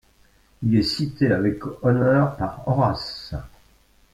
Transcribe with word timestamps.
Il 0.63 0.75
est 0.75 0.81
cité 0.81 1.31
avec 1.31 1.59
honneur 1.83 2.35
par 2.35 2.67
Horace. 2.67 3.35